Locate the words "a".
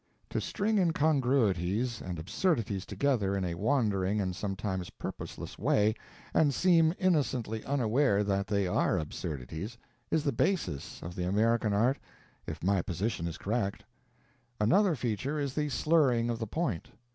3.45-3.53